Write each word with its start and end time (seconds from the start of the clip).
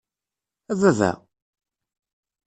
A 0.71 0.73
baba! 0.79 1.11